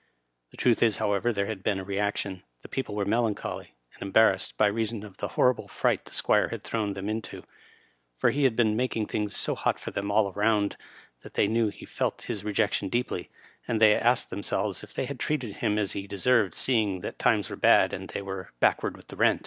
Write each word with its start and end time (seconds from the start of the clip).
The 0.49 0.57
truth 0.57 0.81
is, 0.81 0.97
however, 0.97 1.31
there 1.31 1.45
had 1.45 1.61
been 1.61 1.77
a 1.77 1.83
reaction— 1.83 2.41
the 2.63 2.67
people 2.67 2.95
were 2.95 3.05
melancholy, 3.05 3.75
and 3.93 4.01
embarrassed, 4.01 4.57
by 4.57 4.65
reason 4.65 5.03
of 5.03 5.17
the 5.17 5.27
horrible 5.37 5.67
fright 5.67 6.05
the 6.05 6.13
Squire 6.15 6.47
had 6.47 6.63
thrown 6.63 6.93
them 6.95 7.07
into. 7.07 7.43
For 8.17 8.31
he 8.31 8.45
had 8.45 8.55
been 8.55 8.75
making 8.75 9.05
things 9.09 9.37
so 9.37 9.53
hot 9.53 9.79
for 9.79 9.91
them, 9.91 10.09
all 10.09 10.31
round 10.33 10.75
that 11.21 11.35
they 11.35 11.45
knew 11.47 11.67
he 11.67 11.85
felt 11.85 12.23
his 12.23 12.43
rejection 12.43 12.89
deeply, 12.89 13.29
and 13.67 13.79
they 13.79 13.93
asked 13.93 14.31
themselves 14.31 14.81
if 14.81 14.91
they 14.91 15.05
had 15.05 15.19
treated 15.19 15.57
him 15.57 15.77
as 15.77 15.91
he 15.91 16.07
deserved, 16.07 16.55
seeing 16.55 17.01
that 17.01 17.19
times 17.19 17.51
were 17.51 17.55
bad, 17.55 17.93
and 17.93 18.09
they 18.09 18.23
were 18.23 18.49
backward 18.59 18.97
with 18.97 19.09
the 19.09 19.15
rent. 19.15 19.39